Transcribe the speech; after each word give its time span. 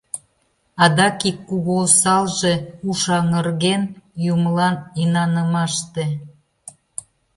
Адак 0.83 1.19
ик 1.29 1.37
кугу 1.47 1.73
осалже— 1.85 2.53
уш 2.89 3.01
аҥырген, 3.17 3.81
юмылан 4.33 4.75
инанымаште. 5.01 6.05